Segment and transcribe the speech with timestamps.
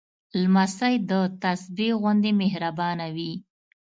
[0.41, 3.33] لمسی د تسبېح غوندې مهربانه وي.